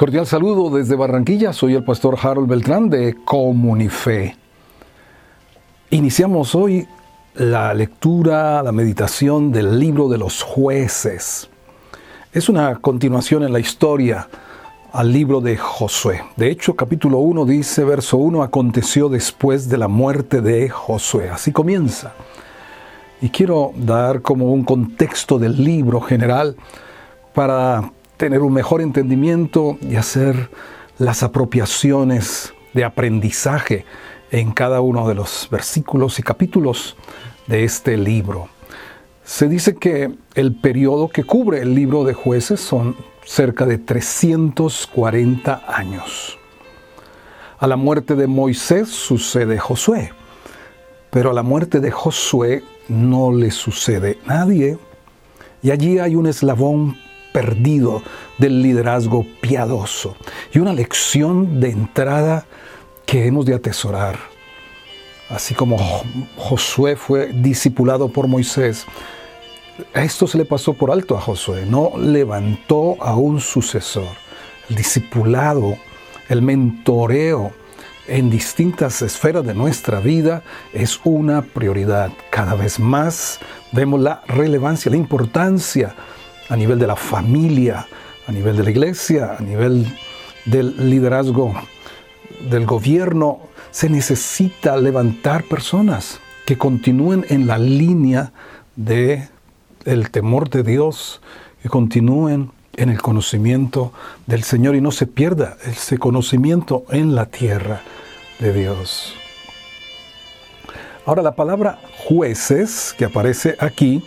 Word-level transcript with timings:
Cordial 0.00 0.26
saludo 0.26 0.74
desde 0.74 0.96
Barranquilla, 0.96 1.52
soy 1.52 1.74
el 1.74 1.84
pastor 1.84 2.16
Harold 2.22 2.48
Beltrán 2.48 2.88
de 2.88 3.16
Comunife. 3.22 4.34
Iniciamos 5.90 6.54
hoy 6.54 6.88
la 7.34 7.74
lectura, 7.74 8.62
la 8.62 8.72
meditación 8.72 9.52
del 9.52 9.78
libro 9.78 10.08
de 10.08 10.16
los 10.16 10.42
jueces. 10.42 11.50
Es 12.32 12.48
una 12.48 12.76
continuación 12.76 13.42
en 13.42 13.52
la 13.52 13.60
historia 13.60 14.26
al 14.90 15.12
libro 15.12 15.42
de 15.42 15.58
Josué. 15.58 16.22
De 16.34 16.50
hecho, 16.50 16.74
capítulo 16.74 17.18
1 17.18 17.44
dice, 17.44 17.84
verso 17.84 18.16
1, 18.16 18.42
aconteció 18.42 19.10
después 19.10 19.68
de 19.68 19.76
la 19.76 19.88
muerte 19.88 20.40
de 20.40 20.70
Josué. 20.70 21.28
Así 21.28 21.52
comienza. 21.52 22.14
Y 23.20 23.28
quiero 23.28 23.72
dar 23.76 24.22
como 24.22 24.50
un 24.50 24.64
contexto 24.64 25.38
del 25.38 25.62
libro 25.62 26.00
general 26.00 26.56
para 27.34 27.92
tener 28.20 28.42
un 28.42 28.52
mejor 28.52 28.82
entendimiento 28.82 29.78
y 29.80 29.96
hacer 29.96 30.50
las 30.98 31.22
apropiaciones 31.22 32.52
de 32.74 32.84
aprendizaje 32.84 33.86
en 34.30 34.52
cada 34.52 34.82
uno 34.82 35.08
de 35.08 35.14
los 35.14 35.48
versículos 35.50 36.18
y 36.18 36.22
capítulos 36.22 36.98
de 37.46 37.64
este 37.64 37.96
libro. 37.96 38.50
Se 39.24 39.48
dice 39.48 39.74
que 39.76 40.14
el 40.34 40.54
periodo 40.54 41.08
que 41.08 41.24
cubre 41.24 41.62
el 41.62 41.74
libro 41.74 42.04
de 42.04 42.12
jueces 42.12 42.60
son 42.60 42.94
cerca 43.24 43.64
de 43.64 43.78
340 43.78 45.64
años. 45.66 46.38
A 47.58 47.66
la 47.66 47.76
muerte 47.76 48.16
de 48.16 48.26
Moisés 48.26 48.90
sucede 48.90 49.58
Josué, 49.58 50.12
pero 51.08 51.30
a 51.30 51.32
la 51.32 51.42
muerte 51.42 51.80
de 51.80 51.90
Josué 51.90 52.64
no 52.86 53.32
le 53.32 53.50
sucede 53.50 54.18
nadie. 54.26 54.76
Y 55.62 55.70
allí 55.70 55.98
hay 55.98 56.16
un 56.16 56.26
eslabón 56.26 56.98
perdido 57.32 58.02
del 58.38 58.62
liderazgo 58.62 59.26
piadoso 59.40 60.16
y 60.52 60.58
una 60.58 60.72
lección 60.72 61.60
de 61.60 61.70
entrada 61.70 62.46
que 63.06 63.26
hemos 63.26 63.46
de 63.46 63.54
atesorar. 63.54 64.18
Así 65.28 65.54
como 65.54 65.78
Josué 66.36 66.96
fue 66.96 67.30
discipulado 67.32 68.08
por 68.08 68.26
Moisés, 68.26 68.86
esto 69.94 70.26
se 70.26 70.38
le 70.38 70.44
pasó 70.44 70.74
por 70.74 70.90
alto 70.90 71.16
a 71.16 71.20
Josué, 71.20 71.64
no 71.66 71.92
levantó 71.96 72.96
a 73.00 73.14
un 73.14 73.40
sucesor. 73.40 74.08
El 74.68 74.76
discipulado, 74.76 75.76
el 76.28 76.42
mentoreo 76.42 77.52
en 78.08 78.28
distintas 78.28 79.02
esferas 79.02 79.44
de 79.44 79.54
nuestra 79.54 80.00
vida 80.00 80.42
es 80.72 81.00
una 81.04 81.42
prioridad. 81.42 82.10
Cada 82.30 82.54
vez 82.54 82.80
más 82.80 83.38
vemos 83.72 84.00
la 84.00 84.22
relevancia, 84.26 84.90
la 84.90 84.96
importancia 84.96 85.94
a 86.50 86.56
nivel 86.56 86.78
de 86.78 86.86
la 86.86 86.96
familia, 86.96 87.86
a 88.26 88.32
nivel 88.32 88.56
de 88.56 88.64
la 88.64 88.70
iglesia, 88.70 89.36
a 89.38 89.42
nivel 89.42 89.86
del 90.44 90.90
liderazgo 90.90 91.54
del 92.50 92.66
gobierno. 92.66 93.38
Se 93.70 93.88
necesita 93.88 94.76
levantar 94.76 95.44
personas 95.44 96.20
que 96.44 96.58
continúen 96.58 97.24
en 97.28 97.46
la 97.46 97.56
línea 97.56 98.32
de 98.76 99.28
el 99.84 100.10
temor 100.10 100.50
de 100.50 100.64
Dios, 100.64 101.20
que 101.62 101.68
continúen 101.68 102.50
en 102.76 102.90
el 102.90 103.00
conocimiento 103.00 103.92
del 104.26 104.42
Señor 104.42 104.74
y 104.74 104.80
no 104.80 104.90
se 104.90 105.06
pierda 105.06 105.56
ese 105.64 105.98
conocimiento 105.98 106.84
en 106.90 107.14
la 107.14 107.26
tierra 107.26 107.82
de 108.40 108.52
Dios. 108.52 109.14
Ahora 111.06 111.22
la 111.22 111.34
palabra 111.36 111.78
jueces 112.06 112.94
que 112.96 113.04
aparece 113.04 113.56
aquí 113.60 114.02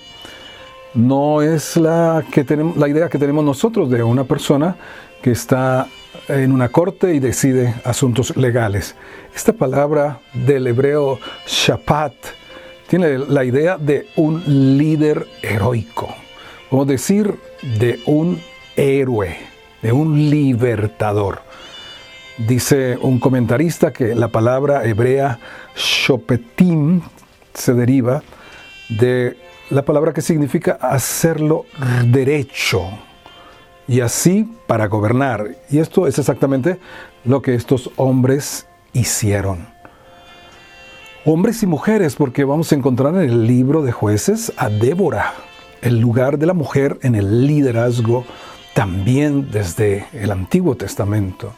no 0.94 1.42
es 1.42 1.76
la, 1.78 2.24
que 2.32 2.44
tenemos, 2.44 2.78
la 2.78 2.88
idea 2.88 3.10
que 3.10 3.18
tenemos 3.18 3.44
nosotros 3.44 3.90
de 3.90 4.04
una 4.04 4.24
persona 4.24 4.76
que 5.22 5.32
está 5.32 5.88
en 6.28 6.52
una 6.52 6.70
corte 6.70 7.14
y 7.16 7.20
decide 7.20 7.74
asuntos 7.84 8.36
legales. 8.38 8.96
Esta 9.36 9.54
palabra 9.54 10.20
del 10.34 10.68
hebreo 10.68 11.20
shapat 11.48 12.14
tiene 12.88 13.18
la 13.18 13.44
idea 13.44 13.78
de 13.78 14.08
un 14.16 14.78
líder 14.78 15.28
heroico, 15.42 16.14
o 16.70 16.86
decir 16.86 17.36
de 17.80 18.00
un 18.06 18.40
héroe, 18.76 19.38
de 19.82 19.92
un 19.92 20.30
libertador. 20.30 21.42
Dice 22.38 22.98
un 23.02 23.20
comentarista 23.20 23.94
que 23.94 24.16
la 24.16 24.28
palabra 24.28 24.86
hebrea 24.86 25.40
shopetim 25.76 27.02
se 27.54 27.74
deriva 27.74 28.24
de 28.90 29.38
la 29.74 29.84
palabra 29.84 30.14
que 30.14 30.22
significa 30.22 30.74
hacerlo 30.74 31.66
derecho 32.06 32.84
y 33.88 34.02
así 34.02 34.48
para 34.68 34.88
gobernar. 34.88 35.58
Y 35.70 35.80
esto 35.80 36.06
es 36.08 36.20
exactamente 36.20 36.80
lo 37.26 37.42
que 37.42 37.56
estos 37.56 37.90
hombres 37.96 38.68
hicieron. 38.94 39.68
Hombres 41.26 41.64
y 41.64 41.68
mujeres, 41.68 42.16
porque 42.16 42.44
vamos 42.44 42.72
a 42.72 42.76
encontrar 42.76 43.16
en 43.16 43.22
el 43.22 43.48
libro 43.48 43.82
de 43.82 43.92
jueces 43.92 44.54
a 44.58 44.70
Débora, 44.70 45.34
el 45.82 46.00
lugar 46.00 46.38
de 46.38 46.46
la 46.46 46.54
mujer 46.54 47.00
en 47.02 47.16
el 47.16 47.48
liderazgo 47.48 48.26
también 48.76 49.50
desde 49.50 50.06
el 50.14 50.32
Antiguo 50.32 50.76
Testamento. 50.76 51.54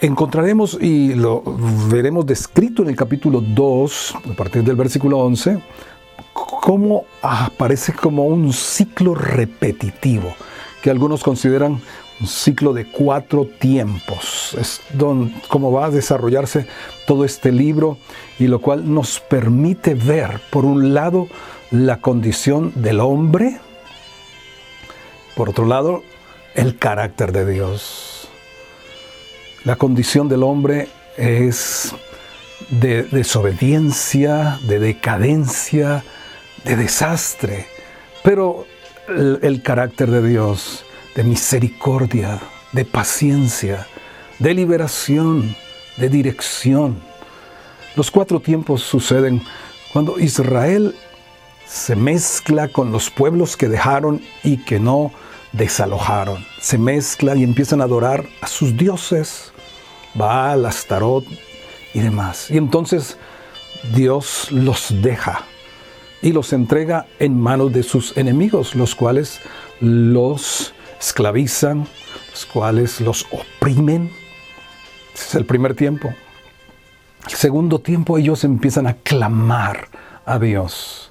Encontraremos 0.00 0.76
y 0.80 1.14
lo 1.14 1.42
veremos 1.90 2.26
descrito 2.26 2.82
en 2.82 2.90
el 2.90 2.96
capítulo 2.96 3.40
2, 3.40 4.14
a 4.30 4.36
partir 4.36 4.62
del 4.62 4.76
versículo 4.76 5.18
11, 5.18 5.58
cómo 6.32 7.04
aparece 7.22 7.92
como 7.92 8.26
un 8.26 8.52
ciclo 8.52 9.14
repetitivo, 9.14 10.34
que 10.82 10.90
algunos 10.90 11.22
consideran 11.22 11.80
un 12.20 12.26
ciclo 12.26 12.72
de 12.72 12.86
cuatro 12.90 13.46
tiempos. 13.46 14.56
Es 14.58 14.80
don, 14.94 15.32
cómo 15.48 15.70
va 15.72 15.86
a 15.86 15.90
desarrollarse 15.90 16.66
todo 17.06 17.24
este 17.24 17.52
libro 17.52 17.98
y 18.38 18.46
lo 18.46 18.60
cual 18.60 18.92
nos 18.92 19.20
permite 19.20 19.94
ver, 19.94 20.40
por 20.50 20.64
un 20.64 20.94
lado, 20.94 21.28
la 21.70 22.00
condición 22.00 22.72
del 22.74 23.00
hombre, 23.00 23.60
por 25.34 25.50
otro 25.50 25.66
lado, 25.66 26.02
el 26.54 26.78
carácter 26.78 27.32
de 27.32 27.46
Dios. 27.46 28.28
La 29.64 29.76
condición 29.76 30.28
del 30.28 30.42
hombre 30.42 30.88
es 31.16 31.94
de 32.70 33.04
desobediencia, 33.04 34.58
de 34.62 34.78
decadencia, 34.78 36.04
de 36.64 36.76
desastre, 36.76 37.66
pero 38.24 38.66
el, 39.08 39.62
carácter 39.62 40.10
de 40.10 40.26
Dios, 40.26 40.84
de 41.14 41.22
misericordia, 41.22 42.40
de 42.72 42.84
paciencia, 42.84 43.86
de 44.38 44.54
liberación, 44.54 45.54
de 45.96 46.08
dirección. 46.08 47.00
Los 47.94 48.10
cuatro 48.10 48.40
tiempos 48.40 48.82
suceden 48.82 49.42
cuando 49.92 50.18
Israel 50.18 50.94
se 51.66 51.96
mezcla 51.96 52.68
con 52.68 52.92
los 52.92 53.10
pueblos 53.10 53.56
que 53.56 53.68
dejaron 53.68 54.20
y 54.42 54.58
que 54.58 54.78
no 54.78 55.12
desalojaron. 55.52 56.44
Se 56.60 56.78
mezclan 56.78 57.38
y 57.38 57.44
empiezan 57.44 57.80
a 57.80 57.84
adorar 57.84 58.26
a 58.40 58.46
sus 58.46 58.76
dioses, 58.76 59.52
Baal, 60.14 60.66
Astarot 60.66 61.24
y 61.96 62.00
demás. 62.00 62.50
Y 62.50 62.58
entonces 62.58 63.16
Dios 63.94 64.52
los 64.52 64.94
deja 65.00 65.46
y 66.20 66.32
los 66.32 66.52
entrega 66.52 67.06
en 67.18 67.40
manos 67.40 67.72
de 67.72 67.82
sus 67.82 68.14
enemigos, 68.18 68.74
los 68.74 68.94
cuales 68.94 69.40
los 69.80 70.74
esclavizan, 71.00 71.86
los 72.32 72.44
cuales 72.44 73.00
los 73.00 73.26
oprimen. 73.30 74.12
Ese 75.14 75.24
es 75.28 75.34
el 75.36 75.46
primer 75.46 75.74
tiempo. 75.74 76.12
El 77.26 77.34
segundo 77.34 77.78
tiempo 77.78 78.18
ellos 78.18 78.44
empiezan 78.44 78.86
a 78.86 78.96
clamar 78.96 79.88
a 80.26 80.38
Dios. 80.38 81.10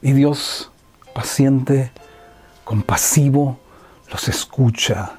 Y 0.00 0.12
Dios, 0.12 0.70
paciente, 1.12 1.90
compasivo, 2.62 3.58
los 4.12 4.28
escucha. 4.28 5.14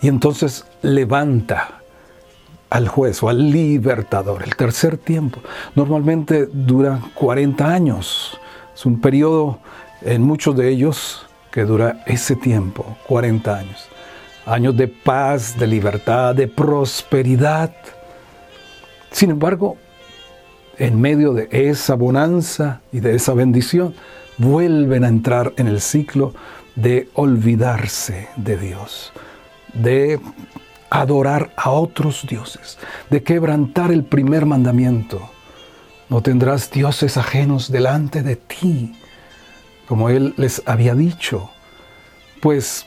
Y 0.00 0.06
entonces 0.06 0.64
levanta 0.82 1.77
al 2.70 2.88
juez 2.88 3.22
o 3.22 3.28
al 3.28 3.50
libertador. 3.50 4.42
El 4.42 4.56
tercer 4.56 4.98
tiempo 4.98 5.40
normalmente 5.74 6.48
dura 6.52 7.00
40 7.14 7.66
años. 7.66 8.38
Es 8.74 8.86
un 8.86 9.00
periodo 9.00 9.58
en 10.02 10.22
muchos 10.22 10.56
de 10.56 10.68
ellos 10.68 11.26
que 11.50 11.64
dura 11.64 12.02
ese 12.06 12.36
tiempo, 12.36 12.96
40 13.06 13.56
años. 13.56 13.88
Años 14.46 14.76
de 14.76 14.88
paz, 14.88 15.58
de 15.58 15.66
libertad, 15.66 16.34
de 16.34 16.48
prosperidad. 16.48 17.74
Sin 19.10 19.30
embargo, 19.30 19.76
en 20.78 21.00
medio 21.00 21.32
de 21.32 21.48
esa 21.50 21.94
bonanza 21.94 22.80
y 22.92 23.00
de 23.00 23.14
esa 23.14 23.34
bendición, 23.34 23.94
vuelven 24.38 25.04
a 25.04 25.08
entrar 25.08 25.52
en 25.56 25.66
el 25.66 25.80
ciclo 25.80 26.34
de 26.76 27.08
olvidarse 27.14 28.28
de 28.36 28.56
Dios, 28.56 29.12
de 29.74 30.20
adorar 30.90 31.52
a 31.56 31.70
otros 31.70 32.26
dioses, 32.28 32.78
de 33.10 33.22
quebrantar 33.22 33.90
el 33.92 34.04
primer 34.04 34.46
mandamiento, 34.46 35.30
no 36.08 36.22
tendrás 36.22 36.70
dioses 36.70 37.16
ajenos 37.16 37.70
delante 37.70 38.22
de 38.22 38.36
ti, 38.36 38.94
como 39.86 40.08
él 40.08 40.34
les 40.36 40.62
había 40.66 40.94
dicho. 40.94 41.50
Pues 42.40 42.86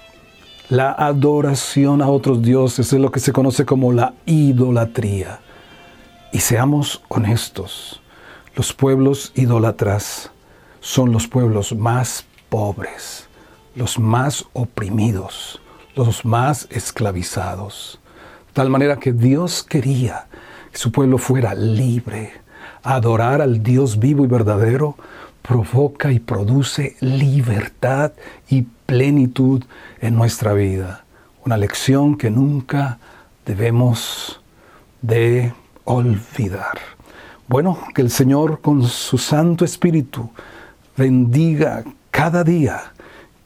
La 0.69 0.94
adoración 0.94 2.01
a 2.01 2.07
otros 2.07 2.42
dioses 2.42 2.94
es 2.94 3.00
lo 3.00 3.12
que 3.12 3.19
se 3.19 3.33
conoce 3.33 3.65
como 3.65 3.92
la 3.92 4.13
idolatría. 4.25 5.42
Y 6.31 6.39
seamos 6.39 7.01
honestos, 7.09 8.01
los 8.56 8.71
pueblos 8.71 9.33
idólatras 9.36 10.31
son 10.80 11.12
los 11.12 11.27
pueblos 11.27 11.75
más 11.75 12.25
pobres, 12.47 13.27
los 13.75 14.00
más 14.00 14.45
oprimidos, 14.54 15.59
los 15.96 16.26
más 16.26 16.68
esclavizados. 16.72 18.00
Tal 18.54 18.70
manera 18.70 18.98
que 18.98 19.14
Dios 19.14 19.64
quería 19.64 20.28
que 20.72 20.78
su 20.78 20.92
pueblo 20.92 21.18
fuera 21.18 21.54
libre. 21.54 22.34
Adorar 22.84 23.42
al 23.42 23.62
Dios 23.62 24.00
vivo 24.00 24.24
y 24.24 24.28
verdadero 24.28 24.96
provoca 25.42 26.12
y 26.12 26.20
produce 26.20 26.96
libertad 27.00 28.14
y 28.50 28.64
plenitud 28.86 29.64
en 30.00 30.16
nuestra 30.16 30.54
vida. 30.54 31.04
Una 31.46 31.58
lección 31.58 32.18
que 32.18 32.30
nunca 32.30 33.00
debemos 33.46 34.42
de 35.02 35.54
olvidar. 35.84 36.80
Bueno, 37.48 37.78
que 37.94 38.02
el 38.02 38.12
Señor 38.12 38.62
con 38.62 38.84
su 38.84 39.18
Santo 39.18 39.66
Espíritu 39.66 40.30
bendiga 40.96 41.84
cada 42.10 42.44
día 42.44 42.94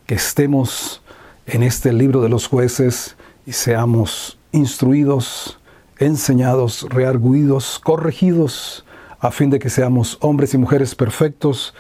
que 0.06 0.16
estemos 0.16 1.02
en 1.46 1.64
este 1.64 1.94
libro 1.94 2.22
de 2.22 2.30
los 2.30 2.48
jueces 2.48 3.16
y 3.46 3.52
seamos 3.52 4.38
instruidos, 4.52 5.60
enseñados, 5.98 6.88
rearguidos, 6.90 7.80
corregidos, 7.80 8.86
a 9.20 9.32
fin 9.32 9.50
de 9.50 9.60
que 9.60 9.70
seamos 9.70 10.18
hombres 10.22 10.54
y 10.54 10.58
mujeres 10.58 10.96
perfectos, 10.96 11.74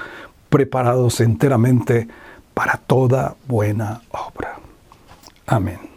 preparados 0.49 1.19
enteramente 1.19 2.07
para 2.53 2.77
toda 2.77 3.35
buena 3.47 4.01
obra. 4.11 4.59
Amén. 5.45 5.94